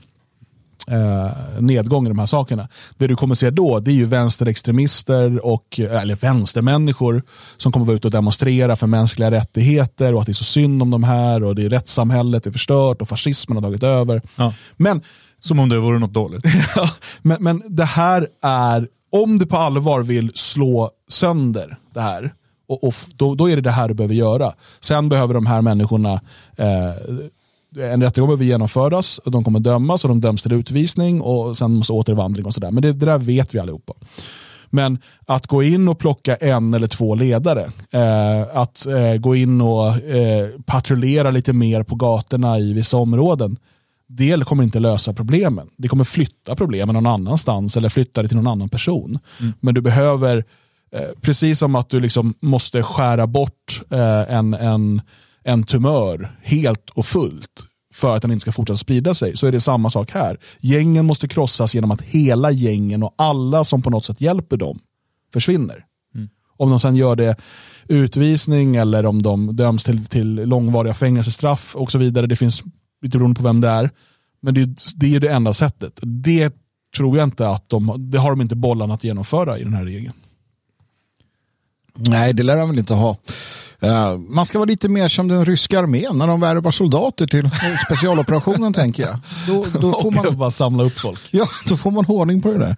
[0.89, 2.69] eh, nedgång i de här sakerna.
[2.97, 7.23] Det du kommer se då det är ju vänsterextremister och eller vänstermänniskor
[7.57, 10.83] som kommer vara ute och demonstrera för mänskliga rättigheter och att det är så synd
[10.83, 14.23] om de här och det är rättssamhället är förstört och fascismen har tagit över.
[14.37, 14.55] Ja.
[14.77, 15.01] Men,
[15.41, 16.45] som om det vore något dåligt.
[17.23, 22.35] men, men det här är, om du på allvar vill slå sönder det här,
[22.69, 24.55] och, och då, då, är det det här du behöver göra.
[24.81, 26.21] Sen behöver de här människorna
[26.57, 26.95] eh,
[27.79, 31.75] en rättegång behöver genomföras, och de kommer dömas och de döms till utvisning och sen
[31.75, 32.71] måste återvandring och sådär.
[32.71, 33.93] Men det, det där vet vi allihopa.
[34.71, 39.61] Men att gå in och plocka en eller två ledare, eh, att eh, gå in
[39.61, 43.57] och eh, patrullera lite mer på gatorna i vissa områden,
[44.17, 45.69] det kommer inte lösa problemen.
[45.77, 49.19] Det kommer flytta problemen någon annanstans eller flytta det till någon annan person.
[49.41, 49.53] Mm.
[49.61, 50.45] Men du behöver,
[50.93, 55.03] eh, precis som att du liksom måste skära bort eh, en, en
[55.45, 59.53] en tumör helt och fullt för att den inte ska fortsätta sprida sig, så är
[59.53, 60.39] det samma sak här.
[60.61, 64.79] Gängen måste krossas genom att hela gängen och alla som på något sätt hjälper dem
[65.33, 65.85] försvinner.
[66.15, 66.29] Mm.
[66.57, 67.37] Om de sen gör det
[67.89, 72.27] utvisning eller om de döms till, till långvariga fängelsestraff och så vidare.
[72.27, 72.63] Det finns
[73.03, 73.91] lite beroende på vem det är.
[74.41, 75.99] Men det, det är det enda sättet.
[76.03, 76.55] Det
[76.97, 79.85] tror jag inte att de, det har de inte bollarna att genomföra i den här
[79.85, 80.13] regeringen.
[81.97, 83.17] Nej, det lär de väl inte ha.
[83.85, 87.51] Uh, man ska vara lite mer som den ryska armén när de värvar soldater till
[87.87, 89.19] specialoperationen tänker jag.
[89.47, 91.21] Då, då får man bara samla upp folk.
[91.31, 92.77] Ja, då får man ordning på det där.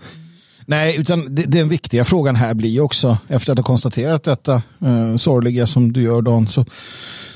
[0.66, 5.16] Nej, utan det, den viktiga frågan här blir också, efter att ha konstaterat detta uh,
[5.16, 6.64] sorgliga som du gör Dan, så,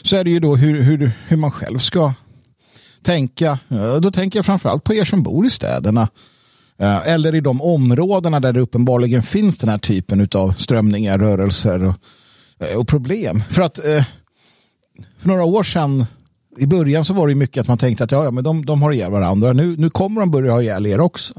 [0.03, 2.13] så är det ju då hur, hur, hur man själv ska
[3.07, 3.59] tänka.
[4.03, 6.09] Då tänker jag framförallt på er som bor i städerna.
[6.79, 11.85] Eh, eller i de områdena där det uppenbarligen finns den här typen av strömningar, rörelser
[11.85, 11.95] och,
[12.67, 13.43] eh, och problem.
[13.51, 14.05] För att eh,
[15.19, 16.07] för några år sedan
[16.59, 18.83] i början så var det mycket att man tänkte att ja, ja men de, de
[18.83, 19.53] har ihjäl varandra.
[19.53, 21.35] Nu, nu kommer de börja ha ihjäl er också.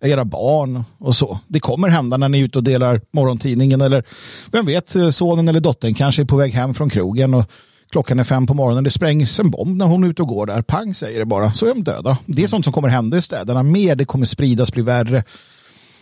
[0.00, 1.38] Era barn och så.
[1.48, 4.04] Det kommer hända när ni är ute och delar morgontidningen eller
[4.52, 7.50] vem vet, sonen eller dottern kanske är på väg hem från krogen och
[7.90, 10.46] Klockan är fem på morgonen, det sprängs en bomb när hon är ute och går
[10.46, 10.62] där.
[10.62, 12.18] Pang säger det bara, så är de döda.
[12.26, 13.62] Det är sånt som kommer hända i städerna.
[13.62, 15.24] Mer, det kommer spridas, bli värre.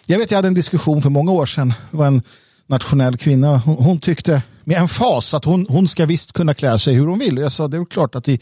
[0.07, 1.75] Jag vet, jag hade en diskussion för många år sedan.
[1.91, 2.23] Det var en
[2.67, 3.59] nationell kvinna.
[3.59, 7.07] Hon, hon tyckte med en fas att hon, hon ska visst kunna klä sig hur
[7.07, 7.37] hon vill.
[7.37, 8.41] Jag sa, det är klart att i,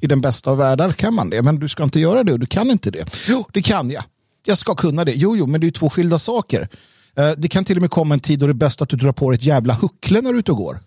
[0.00, 1.42] i den bästa av världar kan man det.
[1.42, 3.26] Men du ska inte göra det och du kan inte det.
[3.28, 4.04] Jo, det kan jag.
[4.46, 5.12] Jag ska kunna det.
[5.12, 6.68] Jo, jo, men det är två skilda saker.
[7.16, 8.96] Eh, det kan till och med komma en tid då det är bäst att du
[8.96, 10.78] drar på dig ett jävla huckle när du är ute och går.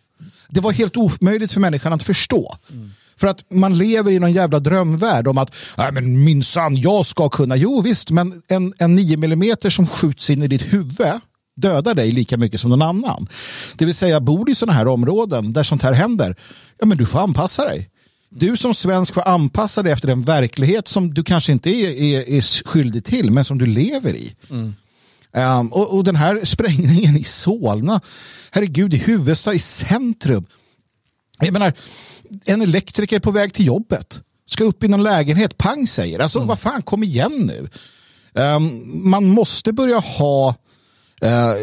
[0.49, 2.57] Det var helt omöjligt för människan att förstå.
[2.69, 2.91] Mm.
[3.19, 5.55] För att man lever i någon jävla drömvärld om att
[5.91, 7.55] men minsann, jag ska kunna.
[7.55, 11.19] Jo visst, men en, en 9 mm som skjuts in i ditt huvud
[11.57, 13.27] dödar dig lika mycket som någon annan.
[13.75, 16.35] Det vill säga, bor du i sådana här områden där sånt här händer,
[16.79, 17.89] ja men du får anpassa dig.
[18.29, 22.29] Du som svensk får anpassa dig efter den verklighet som du kanske inte är, är,
[22.29, 24.35] är skyldig till, men som du lever i.
[24.49, 24.73] Mm.
[25.37, 28.01] Um, och, och, den här sprängningen i Solna,
[28.51, 30.45] herregud, i Huvudsta, i centrum.
[31.39, 31.73] Jag menar,
[32.45, 36.19] en elektriker på väg till jobbet ska upp i någon lägenhet, pang säger.
[36.19, 36.47] Alltså mm.
[36.47, 37.69] vad fan, kom igen nu.
[38.41, 40.55] Um, man måste börja ha
[41.25, 41.53] uh,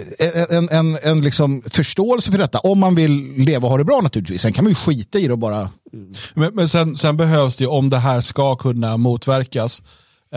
[0.50, 4.00] en, en, en liksom förståelse för detta om man vill leva och ha det bra
[4.00, 4.42] naturligtvis.
[4.42, 5.70] Sen kan man ju skita i det och bara...
[6.34, 9.82] Men, men sen, sen behövs det, om det här ska kunna motverkas,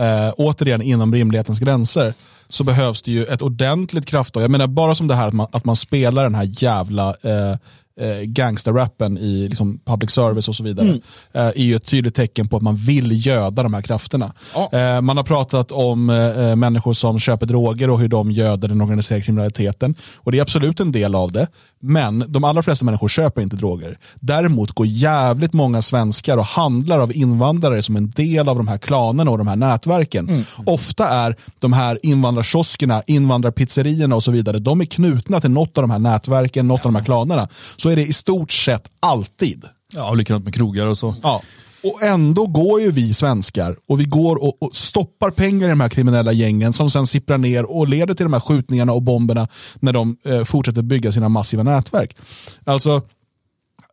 [0.00, 2.14] uh, återigen inom rimlighetens gränser,
[2.48, 4.42] så behövs det ju ett ordentligt krafttag.
[4.42, 7.56] Jag menar bara som det här att man, att man spelar den här jävla eh,
[8.00, 11.00] eh, gangsterrappen i liksom, public service och så vidare mm.
[11.32, 14.32] eh, är ju ett tydligt tecken på att man vill göda de här krafterna.
[14.54, 14.70] Ja.
[14.72, 18.80] Eh, man har pratat om eh, människor som köper droger och hur de göder den
[18.80, 19.94] organiserade kriminaliteten.
[20.16, 21.46] Och det är absolut en del av det.
[21.80, 23.98] Men de allra flesta människor köper inte droger.
[24.14, 28.78] Däremot går jävligt många svenskar och handlar av invandrare som en del av de här
[28.78, 30.28] klanerna och de här nätverken.
[30.28, 30.44] Mm.
[30.66, 35.82] Ofta är de här invandrarkioskerna, invandrarpizzerierna och så vidare, de är knutna till något av
[35.82, 36.88] de här nätverken, något ja.
[36.88, 37.48] av de här klanerna.
[37.76, 39.64] Så är det i stort sett alltid.
[39.92, 41.14] Ja, likadant med krogar och så.
[41.22, 41.42] Ja.
[41.82, 45.80] Och ändå går ju vi svenskar och vi går och, och, stoppar pengar i de
[45.80, 49.48] här kriminella gängen som sen sipprar ner och leder till de här skjutningarna och bomberna
[49.74, 52.16] när de eh, fortsätter bygga sina massiva nätverk.
[52.64, 53.02] Alltså,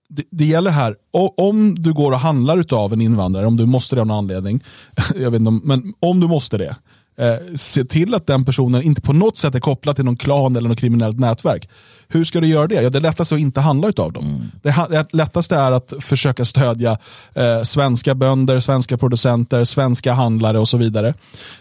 [0.09, 0.95] det, det gäller här,
[1.37, 4.63] om du går och handlar av en invandrare, om du måste det av någon anledning,
[5.15, 6.75] jag vet inte, men om du måste det,
[7.17, 10.55] eh, se till att den personen inte på något sätt är kopplad till någon klan
[10.55, 11.69] eller något kriminellt nätverk.
[12.07, 12.81] Hur ska du göra det?
[12.81, 14.25] Ja, det lättaste är att inte handla av dem.
[14.25, 14.41] Mm.
[14.61, 16.97] Det lättaste är att försöka stödja
[17.33, 21.13] eh, svenska bönder, svenska producenter, svenska handlare och så vidare.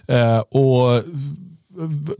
[0.06, 1.02] Eh, och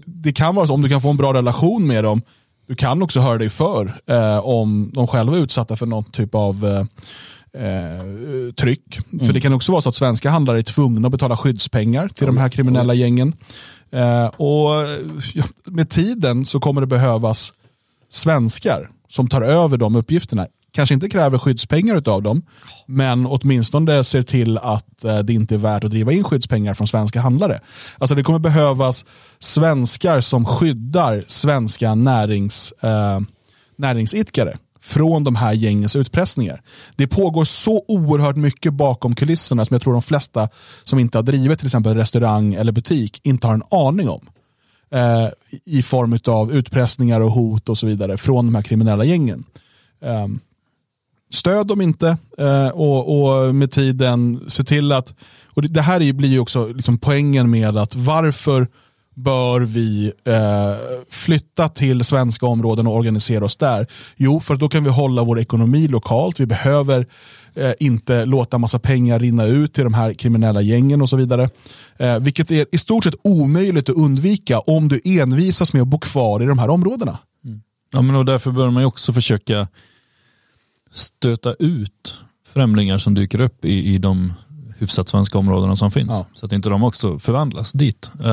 [0.05, 2.23] Det kan vara så, om du kan få en bra relation med dem,
[2.67, 6.35] du kan också höra dig för eh, om de själva är utsatta för någon typ
[6.35, 8.99] av eh, eh, tryck.
[9.13, 9.27] Mm.
[9.27, 12.25] För det kan också vara så att svenska handlare är tvungna att betala skyddspengar till
[12.25, 12.35] mm.
[12.35, 13.33] de här kriminella gängen.
[13.91, 14.71] Eh, och
[15.35, 17.53] ja, Med tiden så kommer det behövas
[18.15, 20.47] svenskar som tar över de uppgifterna.
[20.73, 22.43] Kanske inte kräver skyddspengar av dem,
[22.87, 26.87] men åtminstone ser till att eh, det inte är värt att driva in skyddspengar från
[26.87, 27.61] svenska handlare.
[27.99, 29.05] Alltså det kommer behövas
[29.39, 33.21] svenskar som skyddar svenska närings, eh,
[33.77, 36.63] näringsidkare från de här gängens utpressningar.
[36.97, 40.49] Det pågår så oerhört mycket bakom kulisserna som jag tror de flesta
[40.85, 44.29] som inte har drivit till exempel restaurang eller butik inte har en aning om
[44.95, 45.29] eh,
[45.65, 49.45] i form av utpressningar och hot och så vidare från de här kriminella gängen.
[50.03, 50.27] Eh,
[51.31, 55.15] stöd dem inte eh, och, och, med tiden se till att,
[55.47, 58.69] och det, det här blir ju också liksom poängen med att varför
[59.15, 63.87] bör vi eh, flytta till svenska områden och organisera oss där?
[64.17, 66.41] Jo, för då kan vi hålla vår ekonomi lokalt.
[66.41, 67.07] Vi behöver
[67.55, 71.51] eh, inte låta massa pengar rinna ut till de här kriminella gängen och så vidare.
[71.97, 75.99] Eh, vilket är i stort sett omöjligt att undvika om du envisas med att bo
[75.99, 77.19] kvar i de här områdena.
[77.93, 79.69] Ja, men och därför bör man också försöka
[80.93, 84.33] stöta ut främlingar som dyker upp i, i de
[84.79, 86.11] hyfsat svenska områdena som finns.
[86.11, 86.27] Ja.
[86.33, 88.11] Så att inte de också förvandlas dit.
[88.25, 88.31] Eh,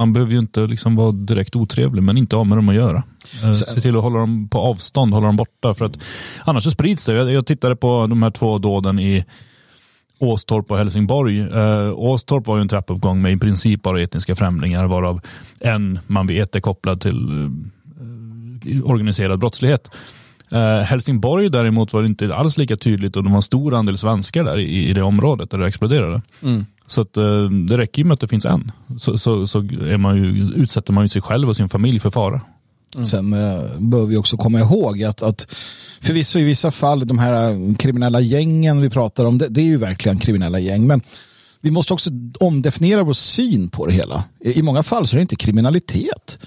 [0.00, 3.02] man behöver ju inte liksom vara direkt otrevlig, men inte ha med dem att göra.
[3.44, 5.74] Uh, se till att hålla dem på avstånd, hålla dem borta.
[5.74, 5.98] För att
[6.44, 7.12] annars så sprids det.
[7.12, 9.24] Jag, jag tittade på de här två dåden i
[10.18, 11.40] Åstorp och Helsingborg.
[11.40, 15.20] Uh, Åstorp var ju en trappuppgång med i princip bara etniska främlingar, varav
[15.60, 19.90] en man vet är kopplad till uh, organiserad brottslighet.
[20.52, 23.98] Uh, Helsingborg däremot var det inte alls lika tydligt och de har en stor andel
[23.98, 26.22] svenskar där i, i det området där det exploderade.
[26.42, 26.66] Mm.
[26.90, 28.72] Så att, eh, det räcker ju med att det finns en.
[28.98, 32.10] Så, så, så är man ju, utsätter man ju sig själv och sin familj för
[32.10, 32.40] fara.
[32.94, 33.04] Mm.
[33.04, 35.54] Sen eh, bör vi också komma ihåg att, att
[36.00, 39.64] förvisso i vissa fall de här eh, kriminella gängen vi pratar om, det, det är
[39.64, 40.86] ju verkligen kriminella gäng.
[40.86, 41.02] Men
[41.60, 44.24] vi måste också omdefiniera vår syn på det hela.
[44.40, 46.38] I, i många fall så är det inte kriminalitet.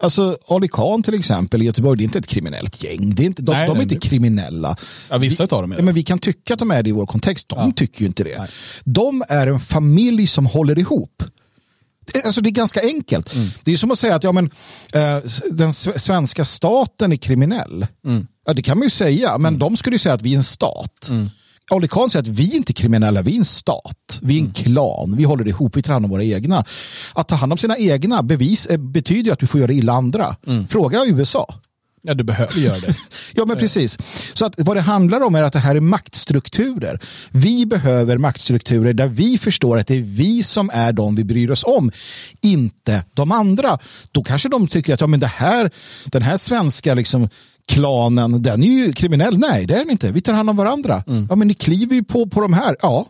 [0.00, 3.14] Alltså Ali Khan till exempel i Göteborg, det är inte ett kriminellt gäng.
[3.14, 4.76] Det är inte, de, Nej, de är nej, inte det- kriminella.
[5.08, 5.84] Ja, vissa vi, av dem är ja, det.
[5.84, 7.48] men Vi kan tycka att de är det i vår kontext.
[7.48, 7.72] De Ja.
[7.76, 8.38] tycker ju inte det.
[8.38, 8.48] Nej.
[8.84, 11.22] De är en familj som håller ihop.
[12.12, 13.34] Det- Alltså det är ganska enkelt.
[13.34, 13.48] Mm.
[13.64, 14.50] Det är som att säga att ja, men,
[14.92, 15.18] eh,
[15.50, 17.86] den svenska staten är kriminell.
[18.06, 18.26] Mm.
[18.46, 20.42] Ja, det kan man ju säga, men de skulle ju säga att vi är en
[20.42, 21.10] stat.
[21.70, 24.18] Ali Khan säger att vi är inte kriminella, vi är en stat.
[24.22, 24.52] Vi är en Mm.
[24.54, 26.64] klan, vi håller ihop, vi tar hand om våra egna.
[27.14, 30.36] Att ta hand om sina egna bevis eh, betyder att du får göra illa andra.
[30.46, 30.68] Mm.
[30.68, 31.46] Fråga USA.
[32.02, 32.94] Ja, du behöver göra det.
[33.34, 33.98] Ja, men precis.
[34.34, 37.00] Så att vad det handlar om är att det här är maktstrukturer.
[37.30, 41.50] Vi behöver maktstrukturer där vi förstår att det är vi som är de vi bryr
[41.50, 41.90] oss om,
[42.40, 43.78] inte de andra.
[44.12, 45.70] Då kanske de tycker att ja, men det här,
[46.04, 47.28] den här svenska liksom,
[47.68, 49.38] klanen, den är ju kriminell.
[49.38, 50.12] Nej, det är den inte.
[50.12, 51.02] Vi tar hand om varandra.
[51.30, 52.76] Ja, men ni kliver ju på, på de här.
[52.82, 53.06] Ja,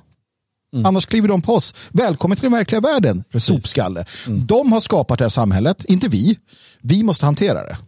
[0.84, 1.74] Annars kliver de på oss.
[1.90, 4.04] Välkommen till den verkliga världen, sopskalle.
[4.26, 6.38] De har skapat det här samhället, inte vi.
[6.80, 7.78] Vi måste hantera det.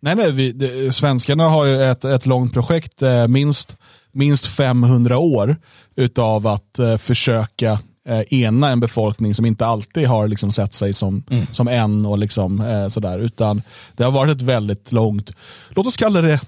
[0.00, 3.76] Nej, nej, vi, det, svenskarna har ju ett, ett långt projekt, eh, minst,
[4.12, 5.56] minst 500 år,
[5.96, 7.78] utav att eh, försöka
[8.10, 12.18] eh, ena en befolkning som inte alltid har liksom sett sig som, som en och
[12.18, 13.18] liksom, eh, sådär.
[13.18, 13.62] Utan
[13.96, 15.30] det har varit ett väldigt långt,
[15.70, 16.40] låt oss kalla det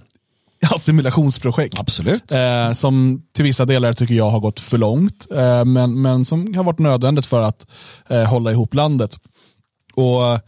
[0.71, 1.81] assimilationsprojekt.
[1.81, 2.33] Absolut.
[2.33, 6.55] Eh, som till vissa delar tycker jag har gått för långt, eh, men, men som
[6.55, 7.67] har varit nödvändigt för att
[8.09, 9.19] eh, hålla ihop landet.
[9.95, 10.41] Och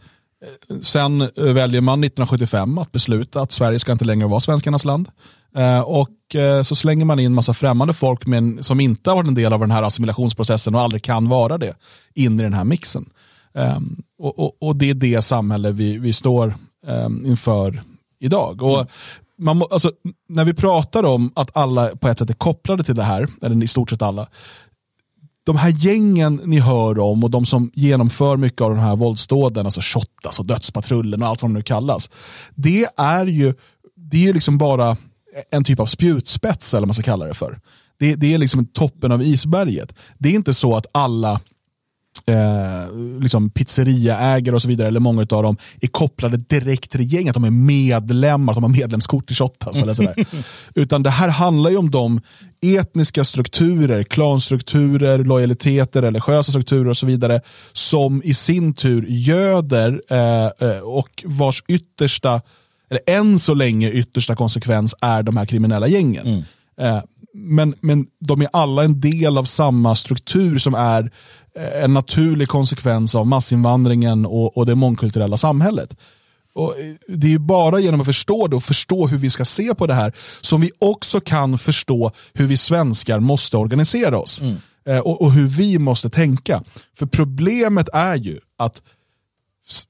[0.81, 5.09] Sen eh, väljer man 1975 att besluta att Sverige ska inte längre vara svenskarnas land.
[5.55, 9.27] Eh, och eh, så slänger man in massa främmande folk men, som inte har varit
[9.27, 11.73] en del av den här assimilationsprocessen och aldrig kan vara det
[12.13, 13.09] in i den här mixen.
[13.55, 16.55] Ehm, och, och, och det är det samhälle vi, vi står
[16.87, 17.81] ehm, inför
[18.19, 18.63] idag.
[18.63, 18.87] Och
[19.37, 19.91] man alltså,
[20.29, 23.63] när vi pratar om att alla på ett sätt är kopplade till det här, eller
[23.63, 24.27] i stort sett alla,
[25.45, 29.65] de här gängen ni hör om och de som genomför mycket av de här våldsdåden,
[29.65, 32.09] alltså Shottaz och Dödspatrullen och allt vad de nu kallas.
[32.55, 33.53] Det är ju
[33.95, 34.97] det är liksom bara
[35.51, 37.59] en typ av spjutspets eller vad man ska kalla det för.
[37.99, 39.93] Det, det är liksom toppen av isberget.
[40.17, 41.39] Det är inte så att alla
[42.25, 47.33] eh, liksom pizzeriaägare och så vidare, eller många av dem, är kopplade direkt till gänget.
[47.33, 50.25] De är medlemmar, de har medlemskort i Shottaz eller sådär.
[50.75, 52.21] Utan det här handlar ju om de
[52.61, 57.41] etniska strukturer, klanstrukturer, lojaliteter, religiösa strukturer och så vidare,
[57.73, 62.41] som i sin tur göder eh, eh, och vars yttersta,
[62.89, 66.45] eller än så länge yttersta konsekvens är de här kriminella gängen.
[66.81, 67.01] Eh,
[67.33, 71.11] men, men de är alla en del av samma struktur som är
[71.83, 75.95] en naturlig konsekvens av massinvandringen och, och det mångkulturella samhället.
[76.55, 79.45] Och eh, det är ju bara genom att förstå det och förstå hur vi ska
[79.45, 84.41] se på det här som vi också kan förstå hur vi svenskar måste organisera oss.
[84.87, 86.63] Eh, Och, och hur vi måste tänka.
[86.97, 88.81] För problemet är ju att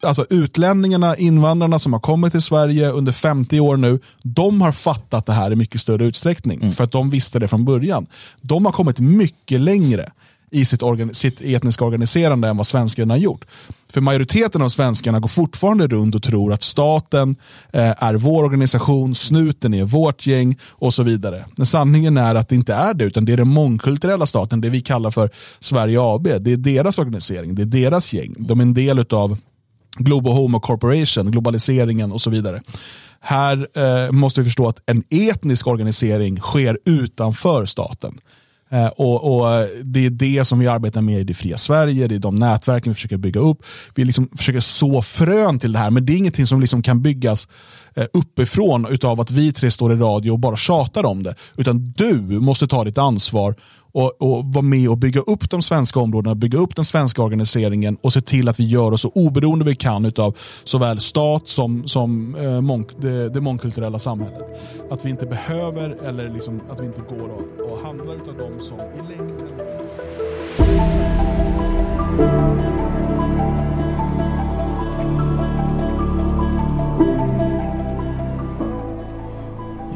[0.01, 5.25] alltså utlänningarna, invandrarna som har kommit till Sverige under 50 år nu, de har fattat
[5.25, 6.71] det här i mycket större utsträckning.
[6.71, 8.07] För att de visste det från början.
[8.41, 10.11] De har kommit mycket längre
[10.55, 13.45] i sitt, organ, sitt etniska organiserande än vad svenskarna har gjort.
[13.89, 17.35] För majoriteten av svenskarna går fortfarande runt och tror att staten
[17.71, 21.45] eh, är vår organisation, snuten är vårt gäng och så vidare.
[21.57, 24.69] Men sanningen är att det inte är det, utan det är den mångkulturella staten, det
[24.69, 26.23] vi kallar för Sverige AB.
[26.23, 28.35] Det är deras organisering, det är deras gäng.
[28.37, 29.37] De är en del av
[29.97, 32.61] Global Homo Corporation, globaliseringen och så vidare.
[33.19, 38.17] Här eh, måste vi förstå att en etnisk organisering sker utanför staten.
[38.69, 42.07] Eh, och, och, eh, Det är det som vi arbetar med i Det fria Sverige,
[42.07, 43.65] det är de nätverken vi försöker bygga upp.
[43.95, 47.01] Vi liksom försöker så frön till det här, men det är ingenting som liksom kan
[47.01, 47.47] byggas
[47.95, 51.35] eh, uppifrån utav att vi tre står i radio och bara tjatar om det.
[51.57, 53.55] Utan du måste ta ditt ansvar
[53.95, 57.97] och, och vara med och bygga upp de svenska områdena, bygga upp den svenska organiseringen
[58.01, 61.87] och se till att vi gör oss så oberoende vi kan av såväl stat som,
[61.87, 64.43] som eh, mång, det, det mångkulturella samhället.
[64.89, 68.53] Att vi inte behöver eller liksom, att vi inte går och, och handlar av dem
[68.59, 71.04] som i längden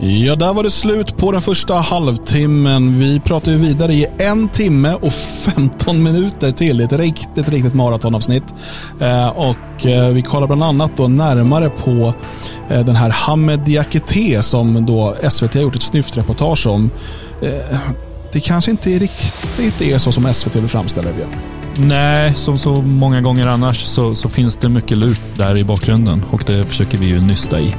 [0.01, 2.99] Ja, där var det slut på den första halvtimmen.
[2.99, 6.77] Vi pratar ju vidare i en timme och 15 minuter till.
[6.77, 8.43] Det är ett riktigt, riktigt maratonavsnitt.
[8.99, 12.13] Eh, och eh, vi kollar bland annat då närmare på
[12.69, 16.91] eh, den här Hamed Diakité som då SVT har gjort ett snyftreportage om.
[17.41, 17.79] Eh,
[18.33, 21.29] det kanske inte riktigt är så som SVT vill framställa det, Björn.
[21.75, 26.23] Nej, som så många gånger annars så, så finns det mycket lut där i bakgrunden
[26.31, 27.75] och det försöker vi ju nysta i.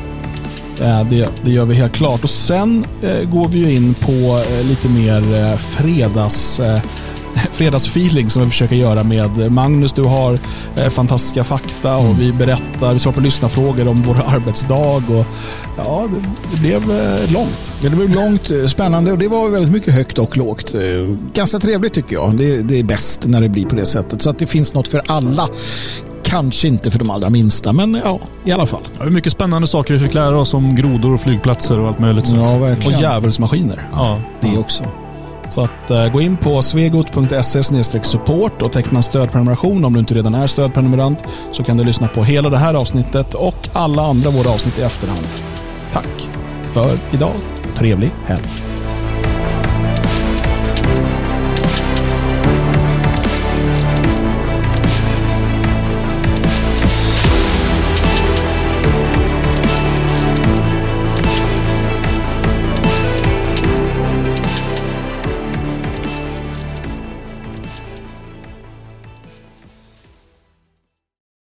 [0.81, 2.25] Eh, det, det, gör vi helt klart.
[2.25, 4.11] Och Sen eh, går vi in på
[4.51, 6.81] eh, lite mer eh, fredags, eh,
[7.53, 9.93] fredagsfeeling som vi försöker göra med Magnus.
[9.93, 10.38] Du har
[10.77, 12.19] eh, fantastiska fakta och mm.
[12.19, 15.03] vi berättar, vi svarar på lyssnarfrågor om vår arbetsdag.
[15.09, 15.27] Och,
[15.77, 17.73] ja, det, det blev eh, långt.
[17.83, 20.75] Ja, det blev långt, eh, spännande och det var väldigt mycket högt och lågt.
[21.35, 22.37] Ganska trevligt tycker jag.
[22.37, 24.23] Det, det är bäst när det blir på det sättet.
[24.23, 25.49] Så att det finns något för alla
[26.31, 28.83] Kanske inte för de allra minsta, men ja, i alla fall.
[28.99, 31.99] Det är mycket spännande saker vi fick lära oss om grodor och flygplatser och allt
[31.99, 32.33] möjligt.
[32.35, 32.95] Ja, verkligen.
[32.95, 33.88] Och djävulsmaskiner.
[33.93, 34.85] Ja, det också.
[35.45, 37.62] Så att, uh, gå in på svegot.se
[38.03, 41.19] support och teckna stödprenumeration om du inte redan är stödprenumerant.
[41.53, 44.83] Så kan du lyssna på hela det här avsnittet och alla andra våra avsnitt i
[44.83, 45.27] efterhand.
[45.93, 46.29] Tack
[46.62, 47.35] för idag.
[47.75, 48.69] Trevlig helg.